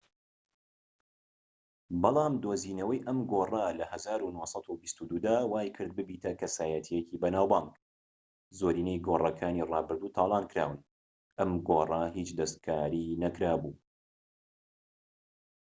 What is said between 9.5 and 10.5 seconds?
ڕابردوو تالان